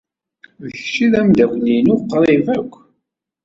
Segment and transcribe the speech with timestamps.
[0.63, 2.73] D kečč ay d ameddakel-inu uqrib akk.